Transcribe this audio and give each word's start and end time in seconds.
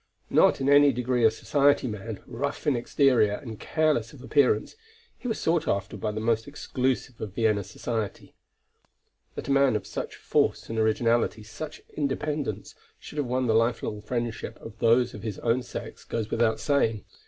Not 0.31 0.59
in 0.59 0.67
any 0.67 0.91
degree 0.91 1.23
a 1.25 1.29
society 1.29 1.87
man, 1.87 2.23
rough 2.25 2.65
in 2.65 2.75
exterior 2.75 3.33
and 3.33 3.59
careless 3.59 4.13
of 4.13 4.23
appearance, 4.23 4.75
he 5.15 5.27
was 5.27 5.39
sought 5.39 5.67
after 5.67 5.95
by 5.95 6.11
the 6.11 6.19
most 6.19 6.47
exclusive 6.47 7.21
of 7.21 7.35
Vienna 7.35 7.63
society. 7.63 8.33
That 9.35 9.47
a 9.47 9.51
man 9.51 9.75
of 9.75 9.85
such 9.85 10.15
force 10.15 10.69
and 10.71 10.79
originality, 10.79 11.43
such 11.43 11.83
independence, 11.95 12.73
should 12.97 13.19
have 13.19 13.27
won 13.27 13.45
the 13.45 13.53
lifelong 13.53 14.01
friendship 14.01 14.57
of 14.59 14.79
those 14.79 15.13
of 15.13 15.21
his 15.21 15.37
own 15.37 15.61
sex, 15.61 16.03
goes 16.03 16.31
without 16.31 16.59
saying. 16.59 17.05